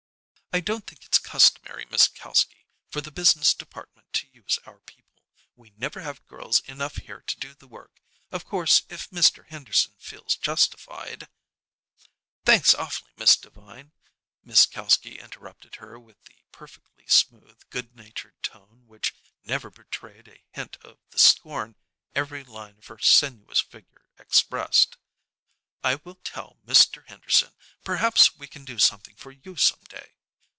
"I 0.53 0.59
don't 0.59 0.85
think 0.85 1.05
it's 1.05 1.17
customary, 1.17 1.85
Miss 1.89 2.09
Kalski, 2.09 2.67
for 2.89 2.99
the 2.99 3.09
business 3.09 3.53
department 3.53 4.11
to 4.11 4.27
use 4.33 4.59
our 4.65 4.81
people. 4.81 5.23
We 5.55 5.69
never 5.77 6.01
have 6.01 6.27
girls 6.27 6.59
enough 6.67 6.97
here 6.97 7.21
to 7.21 7.39
do 7.39 7.53
the 7.53 7.69
work. 7.69 8.01
Of 8.33 8.43
course 8.43 8.81
if 8.89 9.09
Mr. 9.11 9.47
Henderson 9.47 9.93
feels 9.97 10.35
justified" 10.35 11.29
"Thanks 12.45 12.75
awfully, 12.75 13.11
Miss 13.15 13.37
Devine," 13.37 13.93
Miss 14.43 14.65
Kalski 14.65 15.19
interrupted 15.19 15.75
her 15.75 15.97
with 15.97 16.21
the 16.25 16.43
perfectly 16.51 17.07
smooth, 17.07 17.61
good 17.69 17.95
natured 17.95 18.35
tone 18.43 18.83
which 18.87 19.15
never 19.45 19.69
betrayed 19.69 20.27
a 20.27 20.43
hint 20.51 20.75
of 20.81 20.99
the 21.11 21.19
scorn 21.19 21.77
every 22.13 22.43
line 22.43 22.79
of 22.79 22.87
her 22.87 22.99
sinuous 22.99 23.61
figure 23.61 24.05
expressed, 24.19 24.97
"I 25.81 25.95
will 26.03 26.15
tell 26.15 26.59
Mr. 26.65 27.07
Henderson. 27.07 27.55
Perhaps 27.85 28.35
we 28.35 28.47
can 28.47 28.65
do 28.65 28.77
something 28.79 29.15
for 29.15 29.31
you 29.31 29.55
some 29.55 29.79
day." 29.87 30.15